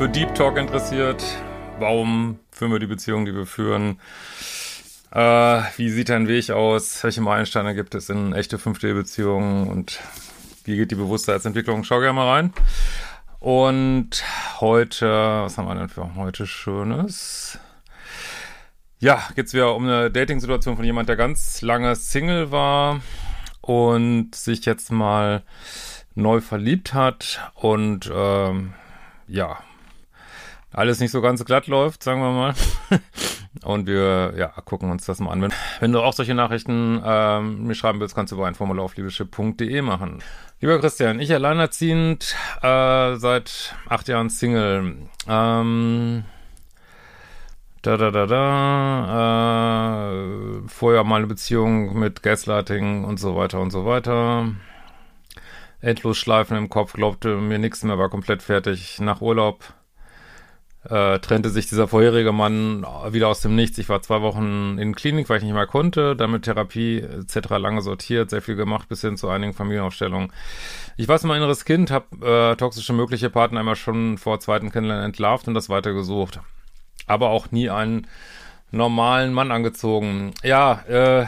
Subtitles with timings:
[0.00, 1.22] für Deep Talk interessiert,
[1.78, 4.00] warum führen wir die Beziehung, die wir führen,
[5.12, 5.18] äh,
[5.76, 10.00] wie sieht dein Weg aus, welche Meilensteine gibt es in echte 5D-Beziehungen und
[10.64, 12.54] wie geht die Bewusstseinsentwicklung, schau gerne mal rein.
[13.40, 14.24] Und
[14.60, 15.06] heute,
[15.42, 17.58] was haben wir denn für heute Schönes?
[19.00, 23.02] Ja, geht's wieder um eine Dating-Situation von jemand, der ganz lange Single war
[23.60, 25.42] und sich jetzt mal
[26.14, 27.52] neu verliebt hat.
[27.52, 28.72] Und ähm,
[29.28, 29.58] ja,
[30.72, 32.54] alles nicht so ganz glatt läuft, sagen wir mal.
[33.64, 35.42] und wir ja, gucken uns das mal an.
[35.42, 38.84] Wenn, wenn du auch solche Nachrichten ähm, mir schreiben willst, kannst du über ein Formular
[38.84, 40.22] auf liebeschip.de machen.
[40.60, 45.08] Lieber Christian, ich alleinerziehend, äh, seit acht Jahren Single.
[45.26, 46.24] Ähm,
[47.82, 50.10] da, da, da, da.
[50.12, 54.52] Äh, vorher mal eine Beziehung mit Gaslighting und so weiter und so weiter.
[55.80, 59.00] Endlos Schleifen im Kopf, glaubte mir nichts mehr, war komplett fertig.
[59.00, 59.72] Nach Urlaub
[60.88, 63.78] äh, trennte sich dieser vorherige Mann wieder aus dem Nichts.
[63.78, 67.50] Ich war zwei Wochen in Klinik, weil ich nicht mehr konnte, damit Therapie etc.
[67.50, 70.32] lange sortiert, sehr viel gemacht, bis hin zu einigen Familienaufstellungen.
[70.96, 75.04] Ich war mein inneres Kind, habe äh, toxische mögliche Partner einmal schon vor zweiten Kennenlernen
[75.04, 76.40] entlarvt und das weitergesucht
[77.10, 78.06] aber auch nie einen
[78.70, 80.32] normalen Mann angezogen.
[80.42, 81.26] Ja, äh,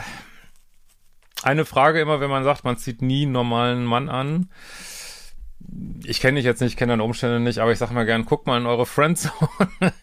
[1.43, 4.49] eine Frage immer, wenn man sagt, man zieht nie einen normalen Mann an.
[6.05, 8.45] Ich kenne dich jetzt nicht, kenne deine Umstände nicht, aber ich sag mal gern, guckt
[8.45, 9.33] mal in eure Friendzone,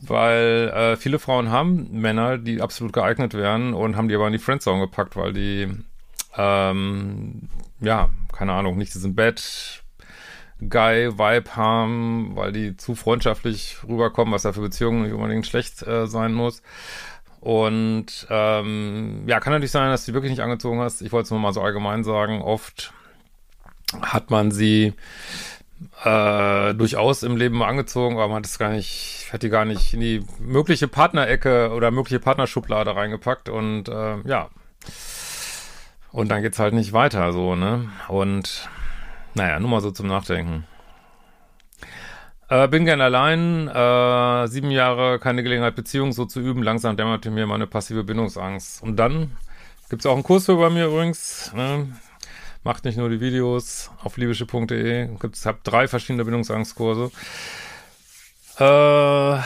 [0.00, 4.32] weil äh, viele Frauen haben Männer, die absolut geeignet wären und haben die aber in
[4.32, 5.68] die Friendzone gepackt, weil die,
[6.36, 7.48] ähm,
[7.80, 9.82] ja, keine Ahnung, nicht diesen Bett,
[10.68, 16.06] Guy-Vibe haben, weil die zu freundschaftlich rüberkommen, was ja für Beziehungen nicht unbedingt schlecht äh,
[16.06, 16.62] sein muss.
[17.40, 21.02] Und ähm, ja, kann natürlich sein, dass du die wirklich nicht angezogen hast.
[21.02, 22.40] Ich wollte es nur mal so allgemein sagen.
[22.40, 22.92] Oft
[24.00, 24.94] hat man sie
[26.04, 29.94] äh, durchaus im Leben angezogen, aber man hat es gar nicht, hat die gar nicht
[29.94, 34.48] in die mögliche Partnerecke oder mögliche Partnerschublade reingepackt und äh, ja.
[36.12, 37.88] Und dann geht's halt nicht weiter so, ne?
[38.08, 38.68] Und
[39.34, 40.66] naja, nur mal so zum Nachdenken.
[42.52, 46.62] Äh, bin gern allein, äh, sieben Jahre keine Gelegenheit, Beziehung so zu üben.
[46.62, 48.82] Langsam dämmerte mir meine passive Bindungsangst.
[48.82, 49.38] Und dann
[49.88, 51.50] gibt's auch einen Kurs für bei mir übrigens.
[51.54, 51.88] Ne?
[52.64, 55.08] Macht nicht nur die Videos auf liebische.de.
[55.18, 57.10] Gibt's hab drei verschiedene Bindungsangstkurse.
[58.58, 59.38] Äh,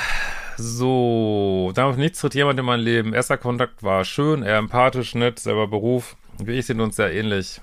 [0.59, 3.15] so, damit nichts tritt jemand in mein Leben.
[3.15, 6.16] Erster Kontakt war schön, eher empathisch, nett, selber Beruf.
[6.38, 7.60] Wir sind uns sehr ähnlich.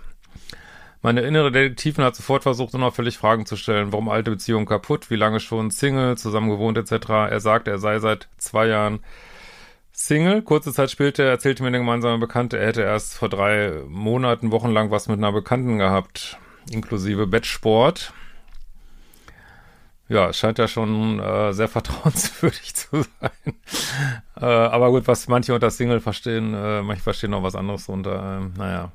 [1.04, 3.92] Meine innere Detektivin hat sofort versucht, unauffällig Fragen zu stellen.
[3.92, 5.10] Warum alte Beziehung kaputt?
[5.10, 7.10] Wie lange schon Single, zusammen gewohnt etc.
[7.10, 9.02] Er sagt, er sei seit zwei Jahren
[9.94, 10.42] Single.
[10.42, 14.92] Kurze Zeit später erzählte mir der gemeinsame Bekannte, er hätte erst vor drei Monaten, wochenlang
[14.92, 16.38] was mit einer Bekannten gehabt,
[16.72, 18.14] inklusive Bettsport
[20.10, 23.54] ja, scheint ja schon äh, sehr vertrauenswürdig zu sein.
[24.40, 28.40] äh, aber gut, was manche unter Single verstehen, äh, manche verstehen noch was anderes unter,
[28.42, 28.92] äh, naja.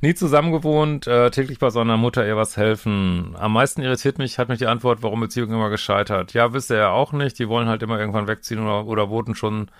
[0.00, 3.34] Nie zusammengewohnt, äh, täglich bei seiner Mutter ihr was helfen.
[3.38, 6.32] Am meisten irritiert mich, hat mich die Antwort, warum Beziehung immer gescheitert.
[6.32, 9.34] Ja, wisst er ja auch nicht, die wollen halt immer irgendwann wegziehen oder, oder wohnen
[9.34, 9.70] schon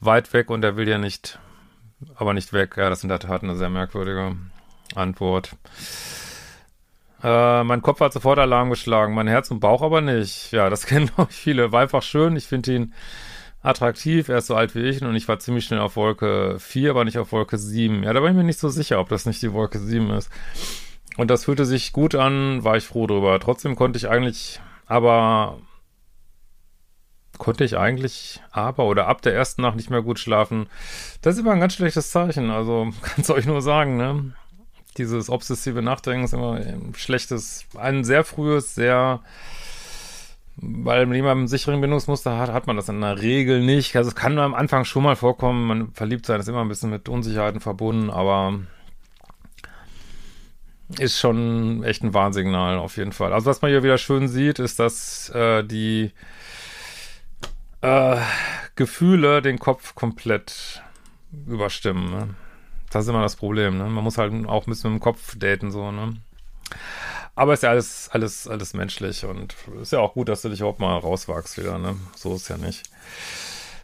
[0.00, 1.38] weit weg und er will ja nicht,
[2.14, 2.76] aber nicht weg.
[2.76, 4.36] Ja, das ist in der Tat eine sehr merkwürdige
[4.94, 5.56] Antwort.
[7.22, 10.52] Äh, mein Kopf hat sofort Alarm geschlagen, mein Herz und Bauch aber nicht.
[10.52, 11.72] Ja, das kennen auch viele.
[11.72, 12.36] War einfach schön.
[12.36, 12.94] Ich finde ihn
[13.62, 14.28] attraktiv.
[14.28, 17.04] Er ist so alt wie ich und ich war ziemlich schnell auf Wolke 4, aber
[17.04, 18.02] nicht auf Wolke 7.
[18.04, 20.30] Ja, da war ich mir nicht so sicher, ob das nicht die Wolke 7 ist.
[21.16, 23.40] Und das fühlte sich gut an, war ich froh drüber.
[23.40, 25.58] Trotzdem konnte ich eigentlich, aber
[27.38, 30.66] konnte ich eigentlich aber oder ab der ersten Nacht nicht mehr gut schlafen.
[31.22, 32.50] Das ist immer ein ganz schlechtes Zeichen.
[32.50, 34.32] Also kann es euch nur sagen, ne?
[34.98, 39.20] dieses obsessive Nachdenken ist immer ein schlechtes, ein sehr frühes, sehr,
[40.56, 43.96] weil man jemand einen sicheren Bindungsmuster hat, hat man das in der Regel nicht.
[43.96, 46.90] Also es kann am Anfang schon mal vorkommen, man verliebt sein ist immer ein bisschen
[46.90, 48.60] mit Unsicherheiten verbunden, aber
[50.98, 53.32] ist schon echt ein Warnsignal auf jeden Fall.
[53.32, 56.12] Also was man hier wieder schön sieht, ist, dass äh, die
[57.80, 58.16] äh,
[58.74, 60.82] Gefühle den Kopf komplett
[61.46, 62.10] überstimmen.
[62.10, 62.34] Ne?
[62.90, 63.84] Das ist immer das Problem, ne?
[63.84, 66.16] Man muss halt auch ein bisschen mit dem Kopf daten, so, ne?
[67.34, 70.60] Aber ist ja alles, alles, alles menschlich und ist ja auch gut, dass du dich
[70.60, 71.96] überhaupt mal rauswagst wieder, ne?
[72.14, 72.82] So ist ja nicht.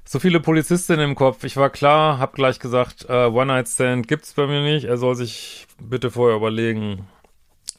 [0.04, 1.44] So viele Polizistinnen im Kopf.
[1.44, 4.84] Ich war klar, hab gleich gesagt, äh, One-Night-Stand gibt's bei mir nicht.
[4.84, 7.08] Er soll sich bitte vorher überlegen.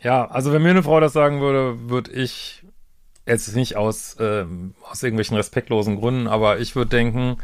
[0.02, 2.63] Ja, also wenn mir eine Frau das sagen würde, würde ich
[3.26, 4.46] jetzt nicht aus, äh,
[4.90, 7.38] aus irgendwelchen respektlosen Gründen, aber ich würde denken,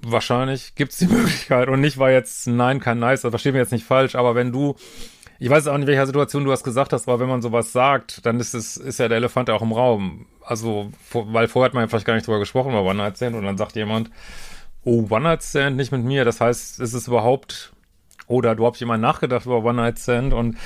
[0.00, 3.58] wahrscheinlich gibt es die Möglichkeit und nicht, weil jetzt nein kein nice, das verstehe mir
[3.58, 4.76] jetzt nicht falsch, aber wenn du,
[5.38, 7.72] ich weiß auch nicht, in welcher Situation du das gesagt hast, aber wenn man sowas
[7.72, 10.26] sagt, dann ist es, ist ja der Elefant auch im Raum.
[10.42, 13.36] Also, weil vorher hat man ja vielleicht gar nicht drüber gesprochen über One Night Stand
[13.36, 14.10] und dann sagt jemand,
[14.84, 17.72] oh, One Night Stand nicht mit mir, das heißt, ist es überhaupt,
[18.26, 20.56] oder du hast jemand nachgedacht über One Night Stand und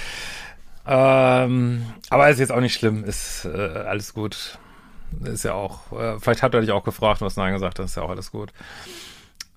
[0.86, 4.58] ähm, aber ist jetzt auch nicht schlimm, ist äh, alles gut.
[5.24, 7.90] Ist ja auch, äh, vielleicht hat er dich auch gefragt und hast Nein gesagt, das
[7.90, 8.52] ist ja auch alles gut.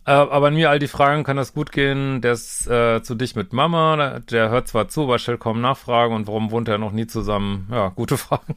[0.06, 2.22] Äh, aber an mir all die Fragen, kann das gut gehen?
[2.22, 6.14] Der ist äh, zu dich mit Mama, der hört zwar zu, aber stellt kaum Nachfragen
[6.14, 7.68] und warum wohnt er noch nie zusammen?
[7.72, 8.56] Ja, gute Fragen.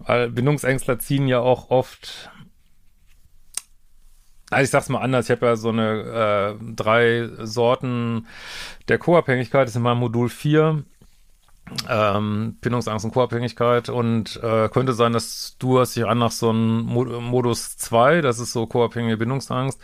[0.00, 2.30] Weil Bindungsängstler ziehen ja auch oft
[4.50, 8.26] also ich sag's mal anders, ich habe ja so eine äh, drei Sorten
[8.88, 10.84] der Co-Abhängigkeit, das ist in meinem Modul 4
[11.88, 16.50] ähm, Bindungsangst und Co-Abhängigkeit und äh, könnte sein, dass du hast dich an nach so
[16.50, 19.80] einem Modus 2, das ist so co-abhängige Bindungsangst.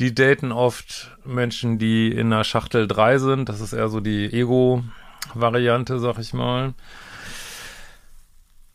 [0.00, 4.26] Die daten oft Menschen, die in der Schachtel 3 sind, das ist eher so die
[4.32, 6.74] Ego-Variante, sag ich mal.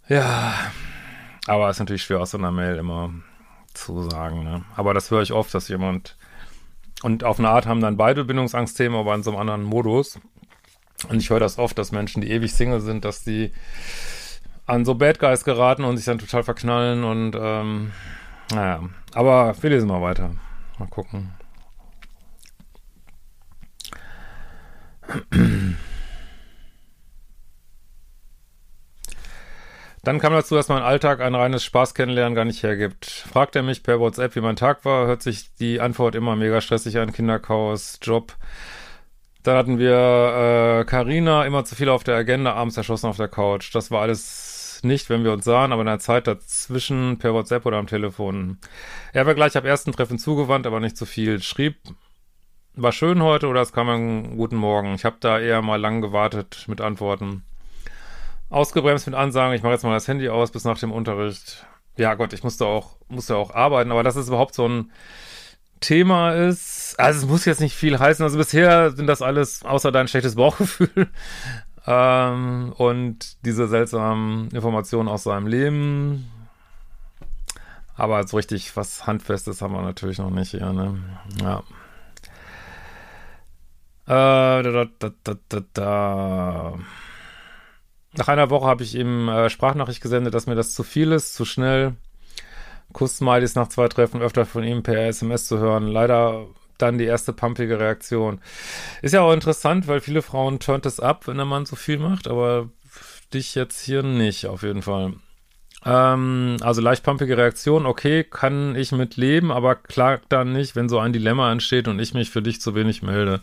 [0.08, 0.54] Ja,
[1.46, 3.12] aber ist natürlich schwer aus so einer Mail immer
[3.74, 4.64] zu sagen, ne?
[4.76, 6.16] Aber das höre ich oft, dass jemand
[7.02, 10.20] und auf eine Art haben dann beide Bindungsangstthemen, aber in so einem anderen Modus.
[11.08, 13.52] Und ich höre das oft, dass Menschen, die ewig Single sind, dass die
[14.66, 17.92] an so Bad Guys geraten und sich dann total verknallen und ähm,
[18.52, 18.82] naja.
[19.14, 20.32] Aber wir lesen mal weiter.
[20.78, 21.32] Mal gucken.
[30.04, 33.06] Dann kam dazu, dass mein Alltag ein reines Spaß kennenlernen gar nicht hergibt.
[33.06, 36.62] Fragt er mich per WhatsApp, wie mein Tag war, hört sich die Antwort immer mega
[36.62, 37.12] stressig an.
[37.12, 38.34] Kinderchaos, Job,
[39.50, 43.28] dann hatten wir Karina, äh, immer zu viel auf der Agenda, abends erschossen auf der
[43.28, 43.74] Couch.
[43.74, 47.66] Das war alles nicht, wenn wir uns sahen, aber in der Zeit dazwischen per WhatsApp
[47.66, 48.60] oder am Telefon.
[49.12, 51.42] Er war gleich ab ersten Treffen zugewandt, aber nicht zu viel.
[51.42, 51.78] Schrieb,
[52.76, 54.94] war schön heute oder es kam ein guten Morgen.
[54.94, 57.44] Ich habe da eher mal lang gewartet mit Antworten.
[58.52, 61.66] Ausgebremst mit Ansagen, ich mache jetzt mal das Handy aus bis nach dem Unterricht.
[61.98, 64.92] Ja Gott, ich musste auch, musste auch arbeiten, aber das ist überhaupt so ein
[65.80, 69.92] Thema ist, also es muss jetzt nicht viel heißen, also bisher sind das alles außer
[69.92, 71.10] dein schlechtes Bauchgefühl
[71.88, 76.32] ähm, und diese seltsamen Informationen aus seinem Leben.
[77.96, 81.00] Aber so richtig was Handfestes haben wir natürlich noch nicht hier, ne?
[81.42, 81.64] Ja.
[84.08, 86.80] Äh, da, da, da, da, da.
[88.14, 91.34] Nach einer Woche habe ich ihm äh, Sprachnachricht gesendet, dass mir das zu viel ist,
[91.34, 91.96] zu schnell.
[92.94, 95.88] Kuss-Smileys nach zwei Treffen öfter von ihm per SMS zu hören.
[95.88, 96.48] Leider
[96.78, 98.40] dann die erste pumpige Reaktion.
[99.02, 102.00] Ist ja auch interessant, weil viele Frauen turnt es ab, wenn der Mann so viel
[102.00, 102.70] macht, aber
[103.34, 105.14] dich jetzt hier nicht, auf jeden Fall.
[105.86, 110.90] Ähm, also leicht pumpige Reaktion, okay, kann ich mit leben, aber klag dann nicht, wenn
[110.90, 113.42] so ein Dilemma entsteht und ich mich für dich zu wenig melde.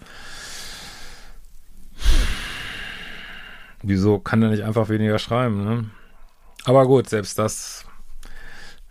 [3.83, 5.91] Wieso kann er nicht einfach weniger schreiben, ne?
[6.65, 7.86] Aber gut, selbst das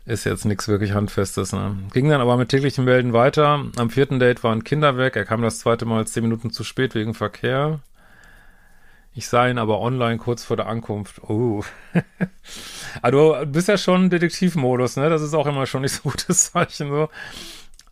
[0.05, 1.51] ist jetzt nichts wirklich Handfestes.
[1.51, 1.77] Ne?
[1.93, 3.65] Ging dann aber mit täglichen Melden weiter.
[3.75, 5.15] Am vierten Date waren Kinder weg.
[5.15, 7.79] Er kam das zweite Mal zehn Minuten zu spät wegen Verkehr.
[9.13, 11.23] Ich sah ihn aber online kurz vor der Ankunft.
[11.23, 11.63] Oh.
[13.01, 15.09] also du bist ja schon Detektivmodus, ne?
[15.09, 16.89] Das ist auch immer schon nicht so gutes Zeichen.
[16.89, 17.09] So.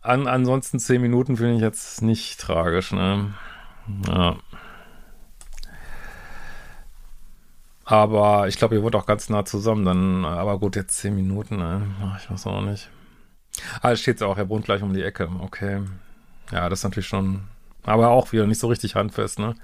[0.02, 3.34] An, ansonsten zehn Minuten finde ich jetzt nicht tragisch, ne?
[4.06, 4.36] Ja.
[7.94, 9.84] Aber ich glaube, ihr wohnt auch ganz nah zusammen.
[9.84, 11.82] Dann, aber gut, jetzt zehn Minuten, ne?
[12.18, 12.90] ich weiß auch nicht.
[13.82, 15.30] Ah, es steht auch, er wohnt gleich um die Ecke.
[15.40, 15.82] Okay.
[16.50, 17.44] Ja, das ist natürlich schon,
[17.84, 19.54] aber auch wieder nicht so richtig handfest, ne?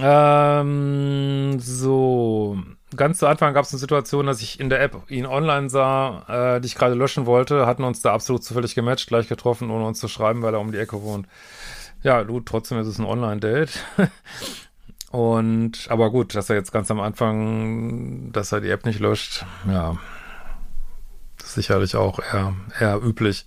[0.00, 2.58] Ähm, so.
[2.96, 6.56] Ganz zu Anfang gab es eine Situation, dass ich in der App ihn online sah,
[6.56, 9.86] äh, die ich gerade löschen wollte, hatten uns da absolut zufällig gematcht, gleich getroffen, ohne
[9.86, 11.26] uns zu schreiben, weil er um die Ecke wohnt.
[12.02, 13.78] Ja, du, trotzdem ist es ein Online-Date.
[15.10, 19.44] Und, aber gut, dass er jetzt ganz am Anfang, dass er die App nicht löscht,
[19.70, 19.96] ja,
[21.42, 23.46] ist sicherlich auch eher, eher üblich.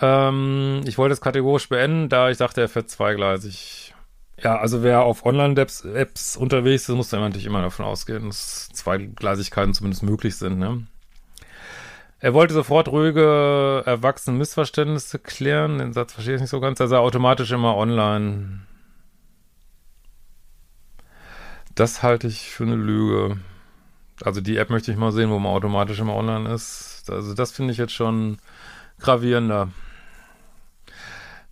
[0.00, 3.94] Ähm, ich wollte es kategorisch beenden, da ich dachte, er fährt zweigleisig.
[4.42, 10.02] Ja, also wer auf Online-Apps unterwegs ist, muss natürlich immer davon ausgehen, dass Zweigleisigkeiten zumindest
[10.02, 10.86] möglich sind, ne?
[12.20, 15.78] Er wollte sofort ruhige, erwachsene Missverständnisse klären.
[15.78, 16.80] Den Satz verstehe ich nicht so ganz.
[16.80, 18.62] Er sei automatisch immer online.
[21.78, 23.36] Das halte ich für eine Lüge.
[24.24, 27.08] Also die App möchte ich mal sehen, wo man automatisch immer online ist.
[27.08, 28.38] Also das finde ich jetzt schon
[28.98, 29.68] gravierender.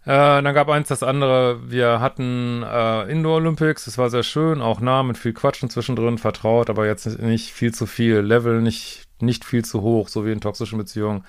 [0.05, 1.71] Äh, dann gab eins das andere.
[1.71, 6.19] Wir hatten äh, Indoor Olympics, das war sehr schön, auch nah mit viel Quatschen zwischendrin,
[6.19, 8.17] vertraut, aber jetzt nicht viel zu viel.
[8.19, 11.25] Level nicht, nicht viel zu hoch, so wie in toxischen Beziehungen.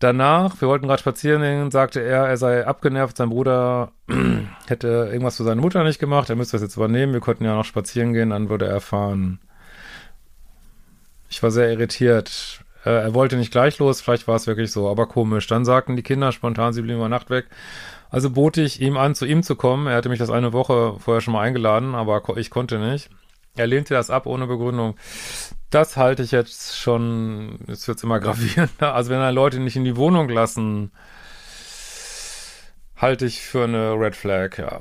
[0.00, 3.92] Danach, wir wollten gerade spazieren gehen, sagte er, er sei abgenervt, sein Bruder
[4.66, 7.54] hätte irgendwas für seine Mutter nicht gemacht, er müsste das jetzt übernehmen, wir konnten ja
[7.54, 9.38] noch spazieren gehen, dann würde er fahren.
[11.30, 12.60] Ich war sehr irritiert.
[12.84, 15.46] Äh, er wollte nicht gleich los, vielleicht war es wirklich so, aber komisch.
[15.46, 17.46] Dann sagten die Kinder spontan, sie blieben über Nacht weg.
[18.10, 19.86] Also bot ich ihm an, zu ihm zu kommen.
[19.86, 23.10] Er hatte mich das eine Woche vorher schon mal eingeladen, aber ich konnte nicht.
[23.56, 24.96] Er lehnte das ab ohne Begründung.
[25.70, 28.94] Das halte ich jetzt schon, jetzt wird's immer gravierender.
[28.94, 30.92] Also wenn er Leute nicht in die Wohnung lassen,
[32.96, 34.80] halte ich für eine Red Flag, ja.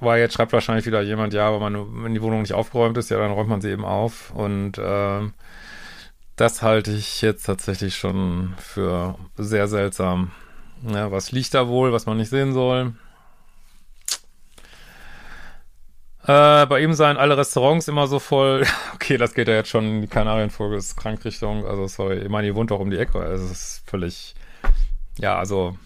[0.00, 3.10] Weil jetzt schreibt wahrscheinlich wieder jemand, ja, aber man, wenn die Wohnung nicht aufgeräumt ist,
[3.10, 4.30] ja, dann räumt man sie eben auf.
[4.30, 5.28] Und äh,
[6.36, 10.30] das halte ich jetzt tatsächlich schon für sehr seltsam.
[10.82, 12.94] Ja, was liegt da wohl, was man nicht sehen soll?
[16.28, 18.66] Äh, bei ihm seien alle Restaurants immer so voll.
[18.94, 21.66] okay, das geht ja jetzt schon in die Kanarienvogels-Krankrichtung.
[21.66, 23.18] Also, sorry, ich meine, ihr wohnt doch um die Ecke.
[23.18, 24.34] Also, es ist völlig.
[25.18, 25.78] Ja, also.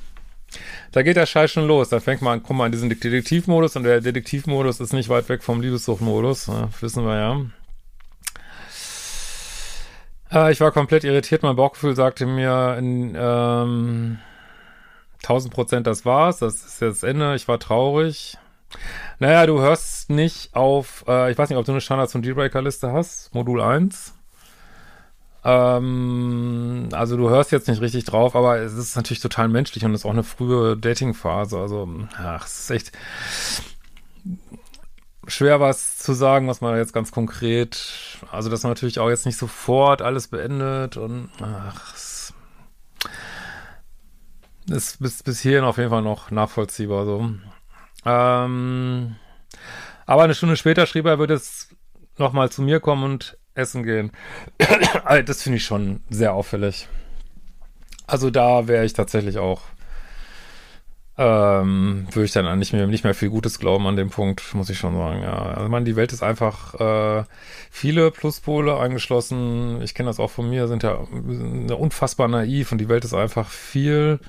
[0.90, 1.90] Da geht der Scheiß schon los.
[1.90, 5.44] Da fängt man, guck mal, in diesen Detektivmodus und der Detektivmodus ist nicht weit weg
[5.44, 6.48] vom Liebessuchtmodus.
[6.48, 6.68] Ne?
[6.80, 7.16] Wissen wir
[10.32, 10.46] ja.
[10.46, 11.44] Äh, ich war komplett irritiert.
[11.44, 14.18] Mein Bauchgefühl sagte mir, in, ähm,
[15.22, 16.38] 1000 Prozent, das war's.
[16.38, 17.36] Das ist jetzt Ende.
[17.36, 18.38] Ich war traurig.
[19.18, 22.92] Naja, du hörst nicht auf, äh, ich weiß nicht, ob du eine Standards- und Dealbreaker-Liste
[22.92, 24.14] hast, Modul 1.
[25.44, 29.92] Ähm, also du hörst jetzt nicht richtig drauf, aber es ist natürlich total menschlich und
[29.94, 31.58] es ist auch eine frühe Dating-Phase.
[31.58, 32.92] Also, ach, es ist echt
[35.26, 39.26] schwer was zu sagen, was man jetzt ganz konkret, also dass man natürlich auch jetzt
[39.26, 42.34] nicht sofort alles beendet und ach, es
[44.68, 47.30] ist bis, bis hierhin auf jeden Fall noch nachvollziehbar so.
[48.04, 49.16] Ähm,
[50.06, 51.74] aber eine Stunde später schrieb er, er würde jetzt
[52.18, 54.12] nochmal zu mir kommen und essen gehen.
[55.26, 56.88] das finde ich schon sehr auffällig.
[58.06, 59.62] Also da wäre ich tatsächlich auch,
[61.18, 64.70] ähm, würde ich dann nicht mehr, nicht mehr viel Gutes glauben an dem Punkt, muss
[64.70, 65.22] ich schon sagen.
[65.22, 67.24] Ja, also man, die Welt ist einfach äh,
[67.70, 69.82] viele Pluspole eingeschlossen.
[69.82, 70.94] Ich kenne das auch von mir, sind ja
[71.74, 74.20] unfassbar naiv und die Welt ist einfach viel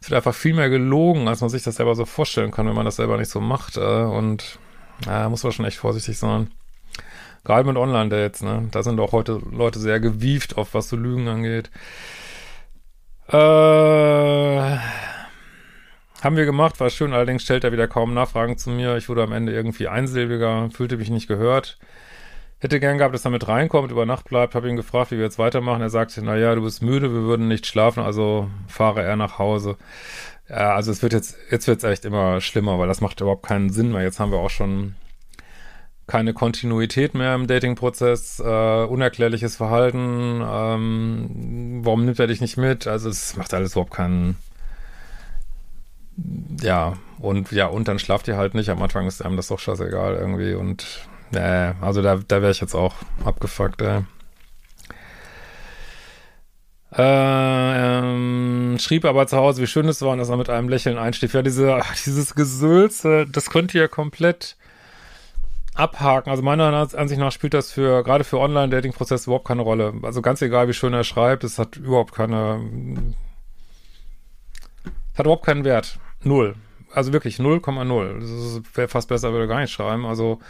[0.00, 2.74] es wird einfach viel mehr gelogen, als man sich das selber so vorstellen kann, wenn
[2.74, 3.76] man das selber nicht so macht.
[3.76, 4.58] Äh, und
[5.04, 6.50] da muss man schon echt vorsichtig sein.
[7.44, 8.68] Gerade mit Online-Dates, ne?
[8.70, 11.70] Da sind auch heute Leute sehr gewieft, auf was so Lügen angeht.
[13.28, 14.76] Äh,
[16.22, 18.96] haben wir gemacht, war schön, allerdings stellt er wieder kaum Nachfragen zu mir.
[18.96, 21.78] Ich wurde am Ende irgendwie einsilbiger, fühlte mich nicht gehört.
[22.60, 25.24] Hätte gern gehabt, dass er mit reinkommt, über Nacht bleibt, habe ihn gefragt, wie wir
[25.24, 25.80] jetzt weitermachen.
[25.80, 29.76] Er sagte, naja, du bist müde, wir würden nicht schlafen, also fahre er nach Hause.
[30.48, 33.46] Ja, also es wird jetzt, jetzt wird es echt immer schlimmer, weil das macht überhaupt
[33.46, 34.02] keinen Sinn mehr.
[34.02, 34.96] Jetzt haben wir auch schon
[36.08, 42.86] keine Kontinuität mehr im Dating-Prozess, äh, unerklärliches Verhalten, ähm, warum nimmt er dich nicht mit?
[42.86, 44.36] Also es macht alles überhaupt keinen,
[46.60, 48.70] ja, und ja, und dann schlaft ihr halt nicht.
[48.70, 52.60] Am Anfang ist einem das doch scheißegal irgendwie und äh, also da, da wäre ich
[52.60, 52.94] jetzt auch
[53.24, 54.02] abgefuckt, ey.
[56.96, 60.68] Äh, ähm, schrieb aber zu Hause, wie schön es war und dass er mit einem
[60.68, 61.34] Lächeln einstief.
[61.34, 64.56] Ja, diese, dieses Gesülze, das könnt ihr komplett
[65.74, 66.30] abhaken.
[66.30, 69.94] Also meiner Ansicht nach spielt das für, gerade für Online-Dating-Prozesse überhaupt keine Rolle.
[70.02, 73.14] Also ganz egal, wie schön er schreibt, es hat überhaupt keine,
[75.16, 75.98] hat überhaupt keinen Wert.
[76.22, 76.54] Null.
[76.92, 78.20] Also wirklich 0,0.
[78.20, 80.06] Das wäre fast besser, würde gar nicht schreiben.
[80.06, 80.40] Also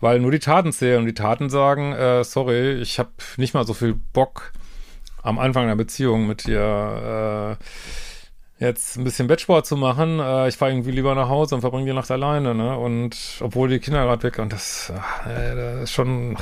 [0.00, 3.64] weil nur die Taten zählen und die Taten sagen, äh, sorry, ich habe nicht mal
[3.64, 4.52] so viel Bock
[5.22, 10.18] am Anfang einer Beziehung mit dir äh, jetzt ein bisschen Bettsport zu machen.
[10.18, 12.76] Äh, ich fahre irgendwie lieber nach Hause und verbringe die Nacht alleine, ne?
[12.76, 14.92] Und obwohl die Kinder gerade weg und das,
[15.24, 16.36] äh, das ist schon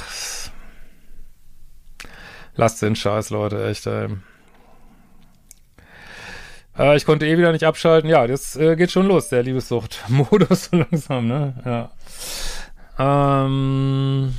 [2.55, 4.09] lasst den Scheiß, Leute, echt, ey.
[6.79, 8.09] Äh, ich konnte eh wieder nicht abschalten.
[8.09, 11.55] Ja, das äh, geht schon los, der Liebessucht-Modus so langsam, ne?
[12.99, 13.45] Ja.
[13.45, 14.35] Ähm,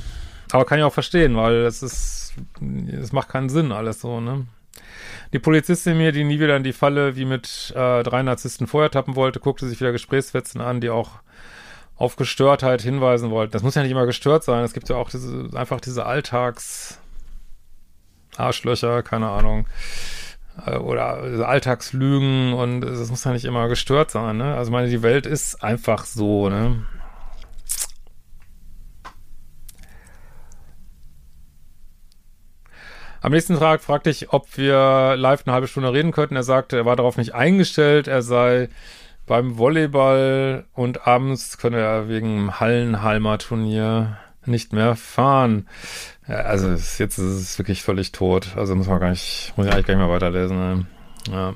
[0.52, 2.34] aber kann ich auch verstehen, weil es ist,
[2.90, 4.46] es macht keinen Sinn alles so, ne?
[5.32, 8.90] Die Polizistin mir, die nie wieder in die Falle wie mit äh, drei Narzissten vorher
[8.90, 11.10] tappen wollte, guckte sich wieder Gesprächsfetzen an, die auch
[11.96, 13.52] auf Gestörtheit hinweisen wollten.
[13.52, 14.62] Das muss ja nicht immer gestört sein.
[14.62, 16.98] Es gibt ja auch diese, einfach diese Alltags
[18.36, 19.66] Arschlöcher, keine Ahnung.
[20.66, 24.54] Äh, oder Alltagslügen und das muss ja nicht immer gestört sein, ne?
[24.54, 26.84] Also meine, die Welt ist einfach so, ne?
[33.22, 36.34] Am nächsten Tag fragte ich, ob wir live eine halbe Stunde reden könnten.
[36.34, 38.08] Er sagte, er war darauf nicht eingestellt.
[38.08, 38.68] Er sei
[39.26, 45.66] beim Volleyball und abends könne er wegen Hallenhalmer Turnier nicht mehr fahren.
[46.28, 48.56] Ja, also jetzt ist es wirklich völlig tot.
[48.56, 50.56] Also muss man gar nicht, muss ich eigentlich gar nicht mehr weiterlesen.
[50.56, 50.86] Ne?
[51.30, 51.54] Ja.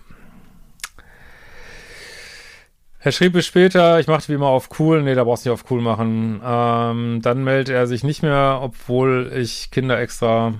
[3.00, 5.02] Er schrieb mir später, ich machte wie immer auf cool.
[5.02, 6.40] Nee, da brauchst du nicht auf cool machen.
[6.44, 10.54] Ähm, dann meldet er sich nicht mehr, obwohl ich Kinder extra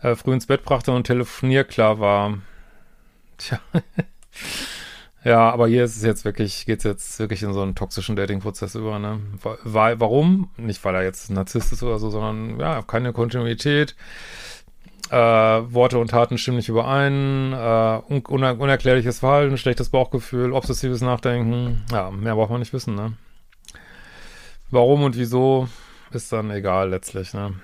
[0.00, 2.38] äh, früh ins Bett brachte und telefonierklar war.
[3.36, 3.60] Tja.
[5.26, 8.14] ja, aber hier ist es jetzt wirklich, geht es jetzt wirklich in so einen toxischen
[8.14, 9.18] Dating-Prozess über, ne?
[9.64, 10.50] Weil, warum?
[10.56, 13.96] Nicht, weil er jetzt Narzisst ist oder so, sondern ja, keine Kontinuität.
[15.10, 21.82] Äh, Worte und Taten stimmen nicht überein, äh, uner unerklärliches Verhalten, schlechtes Bauchgefühl, obsessives Nachdenken.
[21.90, 23.14] Ja, mehr braucht man nicht wissen, ne?
[24.70, 25.68] Warum und wieso
[26.12, 27.54] ist dann egal letztlich, ne?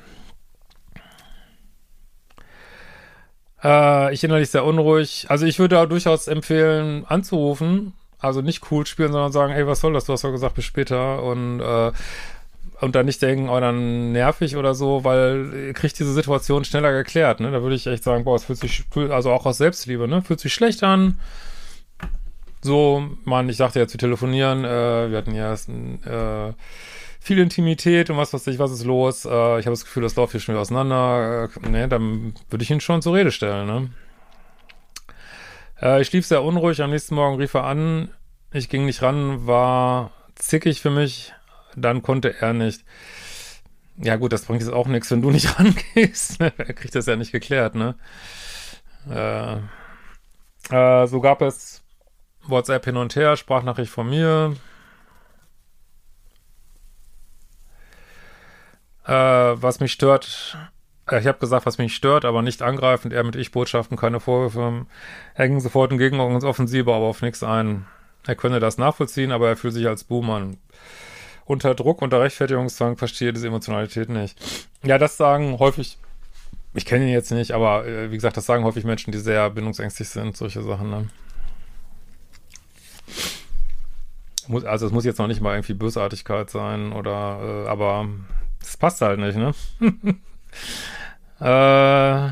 [3.62, 5.26] Äh, ich innerlich sehr unruhig.
[5.28, 7.92] Also ich würde da durchaus empfehlen, anzurufen.
[8.18, 10.04] Also nicht cool spielen, sondern sagen, ey, was soll das?
[10.04, 11.22] Du hast doch gesagt, bis später.
[11.22, 11.92] Und, äh,
[12.80, 16.92] und dann nicht denken, oh, dann nervig oder so, weil ihr kriegt diese Situation schneller
[16.92, 17.50] geklärt, ne?
[17.50, 20.22] Da würde ich echt sagen, boah, es fühlt sich, also auch aus Selbstliebe, ne?
[20.22, 21.18] Fühlt sich schlecht an.
[22.60, 26.52] So, man, ich sagte jetzt, wir telefonieren, äh, wir hatten ja erst ein, äh,
[27.22, 29.24] viel Intimität und was weiß ich, was ist los.
[29.24, 29.28] Äh,
[29.60, 31.48] ich habe das Gefühl, das läuft hier schon wieder auseinander.
[31.64, 33.90] Äh, ne, dann würde ich ihn schon zur Rede stellen, ne?
[35.80, 36.82] Äh, ich schlief sehr unruhig.
[36.82, 38.10] Am nächsten Morgen rief er an.
[38.52, 41.32] Ich ging nicht ran, war zickig für mich.
[41.76, 42.84] Dann konnte er nicht.
[43.98, 46.40] Ja gut, das bringt jetzt auch nichts, wenn du nicht rangehst.
[46.40, 47.94] er kriegt das ja nicht geklärt, ne?
[49.08, 49.58] Äh,
[50.74, 51.82] äh, so gab es
[52.48, 54.56] WhatsApp hin und her, Sprachnachricht von mir,
[59.06, 60.56] Äh, was mich stört,
[61.10, 64.86] äh, ich habe gesagt, was mich stört, aber nicht angreifend, er mit Ich-Botschaften, keine Vorwürfe.
[65.34, 67.86] Er ging sofort in Gegenordnungsoffensive, aber auf nichts ein.
[68.26, 70.58] Er könne das nachvollziehen, aber er fühlt sich als Buhmann.
[71.44, 74.38] Unter Druck, unter Rechtfertigungszwang verstehe diese Emotionalität nicht.
[74.84, 75.98] Ja, das sagen häufig,
[76.72, 79.50] ich kenne ihn jetzt nicht, aber äh, wie gesagt, das sagen häufig Menschen, die sehr
[79.50, 80.90] bindungsängstig sind, solche Sachen.
[80.90, 81.08] Ne?
[84.46, 88.08] Muss, also es muss jetzt noch nicht mal irgendwie Bösartigkeit sein oder, äh, aber
[88.62, 89.52] das passt halt nicht, ne?
[91.40, 92.30] äh,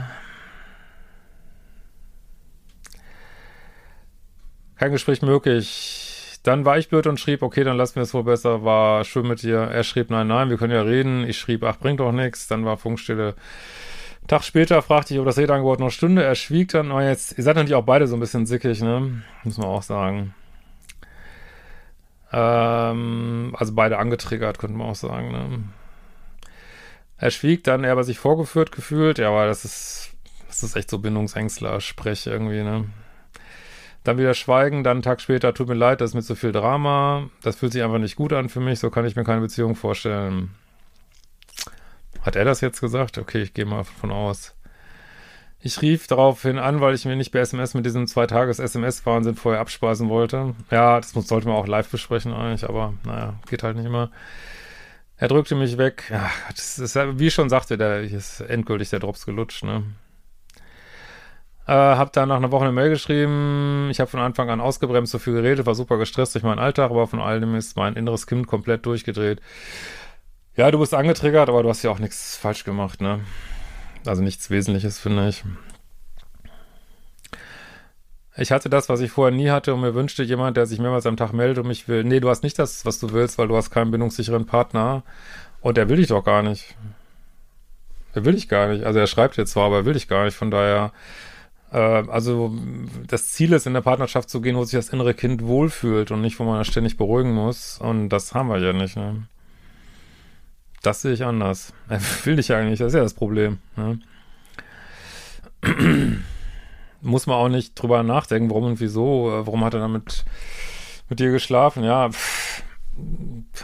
[4.78, 6.38] kein Gespräch möglich.
[6.42, 9.28] Dann war ich blöd und schrieb, okay, dann lassen wir es wohl besser, war schön
[9.28, 9.58] mit dir.
[9.58, 11.24] Er schrieb, nein, nein, wir können ja reden.
[11.24, 12.48] Ich schrieb, ach, bringt doch nichts.
[12.48, 13.34] Dann war Funkstille.
[14.26, 16.22] Tag später fragte ich, ob das Redeangebot noch Stunde.
[16.22, 19.22] Er schwieg dann, aber jetzt, ihr seid natürlich auch beide so ein bisschen sickig, ne?
[19.44, 20.34] Muss man auch sagen.
[22.32, 25.64] Ähm, also beide angetriggert, könnte man auch sagen, ne?
[27.20, 29.18] Er schwieg dann, er aber sich vorgeführt gefühlt.
[29.18, 30.10] Ja, aber das ist,
[30.48, 32.86] das ist echt so Bindungsängstler-Sprech irgendwie, ne?
[34.04, 36.52] Dann wieder schweigen, dann einen Tag später, tut mir leid, das ist mit so viel
[36.52, 37.28] Drama.
[37.42, 39.76] Das fühlt sich einfach nicht gut an für mich, so kann ich mir keine Beziehung
[39.76, 40.54] vorstellen.
[42.22, 43.18] Hat er das jetzt gesagt?
[43.18, 44.54] Okay, ich gehe mal davon aus.
[45.62, 50.08] Ich rief daraufhin an, weil ich mir nicht bei SMS mit diesem Zwei-Tages-SMS-Wahnsinn vorher abspeisen
[50.08, 50.54] wollte.
[50.70, 54.10] Ja, das sollte man auch live besprechen eigentlich, aber naja, geht halt nicht immer.
[55.20, 56.04] Er drückte mich weg.
[56.08, 59.84] Ja, das ist wie schon sagte, der ist endgültig der Drops gelutscht, ne?
[61.66, 63.88] Äh, hab dann nach einer Woche eine Mail geschrieben.
[63.90, 66.90] Ich habe von Anfang an ausgebremst, so viel geredet, war super gestresst durch meinen Alltag,
[66.90, 69.42] aber von allem ist mein inneres Kind komplett durchgedreht.
[70.56, 73.20] Ja, du bist angetriggert, aber du hast ja auch nichts falsch gemacht, ne?
[74.06, 75.44] Also nichts Wesentliches, finde ich.
[78.36, 81.06] Ich hatte das, was ich vorher nie hatte und mir wünschte jemand, der sich mehrmals
[81.06, 82.04] am Tag meldet und mich will.
[82.04, 85.02] Nee, du hast nicht das, was du willst, weil du hast keinen bindungssicheren Partner.
[85.60, 86.76] Und er will dich doch gar nicht.
[88.14, 88.84] Er will dich gar nicht.
[88.84, 90.36] Also er schreibt jetzt zwar, aber er will dich gar nicht.
[90.36, 90.92] Von daher,
[91.72, 92.54] äh, also
[93.06, 96.20] das Ziel ist, in der Partnerschaft zu gehen, wo sich das innere Kind wohlfühlt und
[96.20, 97.78] nicht, wo man ständig beruhigen muss.
[97.78, 98.96] Und das haben wir ja nicht.
[98.96, 99.24] Ne?
[100.82, 101.72] Das sehe ich anders.
[101.88, 103.58] Er will dich eigentlich, das ist ja das Problem.
[103.76, 103.98] Ne?
[107.02, 110.24] muss man auch nicht drüber nachdenken, warum und wieso, äh, warum hat er damit
[111.08, 112.62] mit dir geschlafen, ja, pff,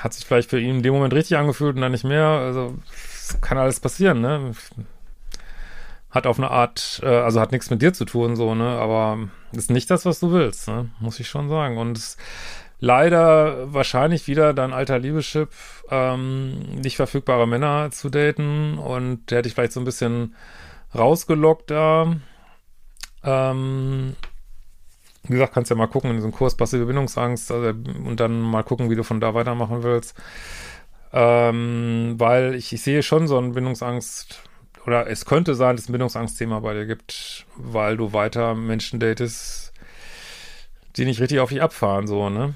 [0.00, 2.74] hat sich vielleicht für ihn in dem Moment richtig angefühlt und dann nicht mehr, also
[3.40, 4.52] kann alles passieren, ne,
[6.10, 9.18] hat auf eine Art, äh, also hat nichts mit dir zu tun, so, ne, aber
[9.52, 11.78] ist nicht das, was du willst, ne, muss ich schon sagen.
[11.78, 12.16] Und es
[12.78, 15.50] leider wahrscheinlich wieder dein alter Liebeschip,
[15.90, 20.34] ähm, nicht verfügbare Männer zu daten und der hätte ich vielleicht so ein bisschen
[20.94, 22.16] rausgelockt da,
[23.26, 24.16] ähm,
[25.24, 28.62] wie gesagt, kannst ja mal gucken in diesem Kurs passive Bindungsangst also, und dann mal
[28.62, 30.14] gucken, wie du von da weitermachen willst.
[31.12, 34.42] Ähm, weil ich, ich sehe schon so ein Bindungsangst
[34.86, 39.00] oder es könnte sein, dass es ein Bindungsangstthema bei dir gibt, weil du weiter Menschen
[39.00, 39.72] datest,
[40.96, 42.54] die nicht richtig auf dich abfahren, so, ne?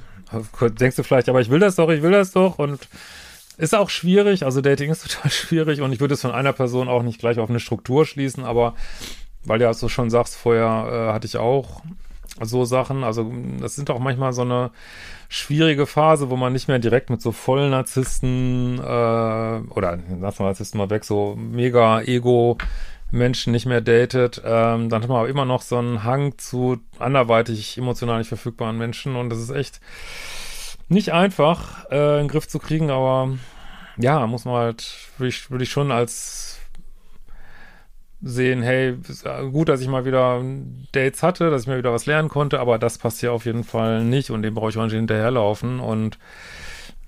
[0.60, 2.86] Denkst du vielleicht, aber ich will das doch, ich will das doch und
[3.58, 6.88] ist auch schwierig, also Dating ist total schwierig und ich würde es von einer Person
[6.88, 8.74] auch nicht gleich auf eine Struktur schließen, aber
[9.44, 11.82] weil ja, als du schon sagst, vorher äh, hatte ich auch
[12.40, 13.04] so Sachen.
[13.04, 14.70] Also das sind auch manchmal so eine
[15.28, 20.46] schwierige Phase, wo man nicht mehr direkt mit so vollen Narzissten äh, oder lass mal
[20.46, 22.58] Narzissten mal weg, so mega Ego
[23.12, 26.78] Menschen nicht mehr datet, ähm, dann hat man aber immer noch so einen Hang zu
[26.98, 29.16] anderweitig emotional nicht verfügbaren Menschen.
[29.16, 29.80] Und das ist echt
[30.88, 33.30] nicht einfach äh, in den Griff zu kriegen, aber
[33.96, 36.49] ja, muss man halt, würde ich, würd ich schon als
[38.22, 38.96] sehen, hey,
[39.50, 40.42] gut, dass ich mal wieder
[40.92, 43.64] Dates hatte, dass ich mir wieder was lernen konnte, aber das passt hier auf jeden
[43.64, 46.18] Fall nicht und dem brauche ich auch nicht hinterherlaufen und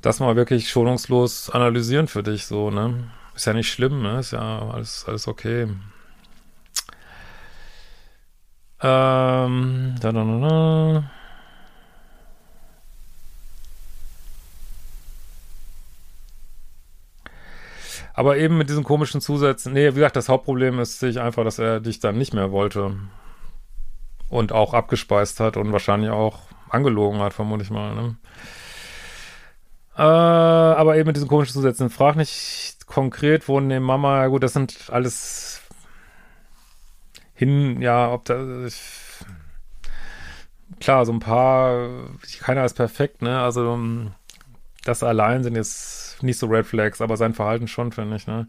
[0.00, 3.10] das mal wirklich schonungslos analysieren für dich, so, ne?
[3.34, 4.18] Ist ja nicht schlimm, ne?
[4.20, 5.68] Ist ja alles, alles okay.
[8.80, 11.10] Ähm, da, da, da, da.
[18.14, 21.58] Aber eben mit diesen komischen Zusätzen, nee, wie gesagt, das Hauptproblem ist sich einfach, dass
[21.58, 22.96] er dich dann nicht mehr wollte.
[24.28, 28.16] Und auch abgespeist hat und wahrscheinlich auch angelogen hat, vermute ich mal, ne?
[29.96, 31.90] Äh, aber eben mit diesen komischen Zusätzen.
[31.90, 35.60] Frag nicht konkret, wo ne Mama, ja gut, das sind alles
[37.34, 38.38] hin, ja, ob da,
[40.80, 41.88] klar, so ein paar,
[42.40, 43.40] keiner ist perfekt, ne?
[43.40, 43.78] Also,
[44.84, 48.48] das allein sind jetzt nicht so Red Flags, aber sein Verhalten schon, finde ich, ne?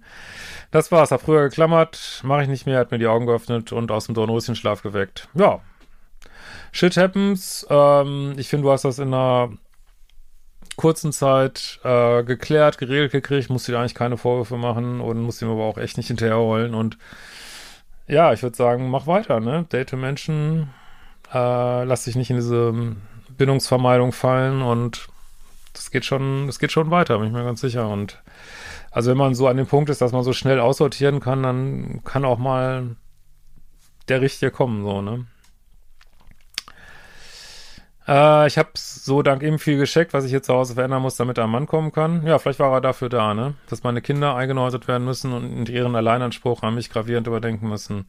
[0.72, 3.92] Das war's, hab früher geklammert, mache ich nicht mehr, hat mir die Augen geöffnet und
[3.92, 5.30] aus dem Dornröschenschlaf geweckt.
[5.34, 5.62] Ja.
[6.72, 7.66] Shit happens.
[7.70, 9.52] Ähm, ich finde, du hast das in einer
[10.76, 15.50] kurzen Zeit äh, geklärt, geregelt gekriegt, musst dir eigentlich keine Vorwürfe machen und musst ihm
[15.50, 16.98] aber auch echt nicht hinterherholen und
[18.08, 19.66] ja, ich würde sagen, mach weiter, ne?
[19.72, 20.74] Date Menschen,
[21.34, 22.74] äh, lass dich nicht in diese
[23.38, 25.08] Bindungsvermeidung fallen und
[25.74, 27.90] das geht schon, das geht schon weiter, bin ich mir ganz sicher.
[27.90, 28.22] Und
[28.92, 32.02] also wenn man so an dem Punkt ist, dass man so schnell aussortieren kann, dann
[32.04, 32.96] kann auch mal
[34.08, 35.26] der Richtige kommen, so, ne?
[38.08, 41.16] Äh, ich habe so dank ihm viel gescheckt, was ich jetzt zu Hause verändern muss,
[41.16, 42.26] damit er ein Mann kommen kann.
[42.26, 43.56] Ja, vielleicht war er dafür da, ne?
[43.70, 48.06] Dass meine Kinder eingenordet werden müssen und ihren Alleinanspruch an mich gravierend überdenken müssen.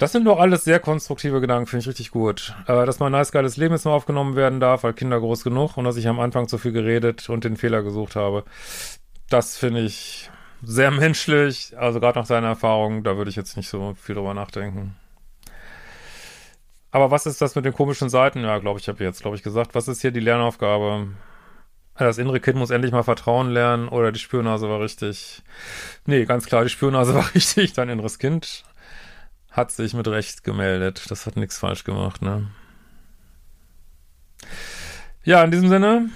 [0.00, 2.54] Das sind doch alles sehr konstruktive Gedanken, finde ich richtig gut.
[2.66, 5.76] Äh, dass mein nice geiles Leben jetzt noch aufgenommen werden darf, weil Kinder groß genug
[5.76, 8.44] und dass ich am Anfang zu viel geredet und den Fehler gesucht habe.
[9.28, 10.30] Das finde ich
[10.62, 11.74] sehr menschlich.
[11.76, 14.96] Also gerade nach seiner Erfahrung, da würde ich jetzt nicht so viel drüber nachdenken.
[16.92, 18.42] Aber was ist das mit den komischen Seiten?
[18.42, 21.08] Ja, glaube ich, habe jetzt, glaube ich, gesagt, was ist hier die Lernaufgabe?
[21.98, 25.42] Das innere Kind muss endlich mal Vertrauen lernen oder die Spürnase war richtig.
[26.06, 27.74] Nee, ganz klar, die Spürnase war richtig.
[27.74, 28.64] Dein inneres Kind
[29.50, 31.10] hat sich mit Recht gemeldet.
[31.10, 32.48] Das hat nichts falsch gemacht, ne?
[35.22, 36.08] Ja, in diesem Sinne,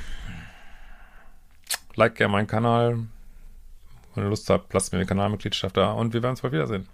[1.94, 3.00] like gerne meinen Kanal.
[4.14, 6.88] Wenn ihr Lust habt, lasst mir eine Kanalmitgliedschaft da und wir werden uns bald wiedersehen.